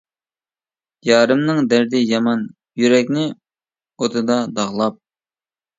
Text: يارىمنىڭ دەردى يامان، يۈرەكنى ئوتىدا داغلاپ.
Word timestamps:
يارىمنىڭ 1.09 1.69
دەردى 1.75 2.01
يامان، 2.13 2.43
يۈرەكنى 2.85 3.29
ئوتىدا 4.01 4.41
داغلاپ. 4.59 5.01